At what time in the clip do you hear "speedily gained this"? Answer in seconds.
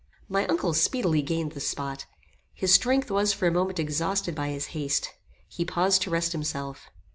0.73-1.69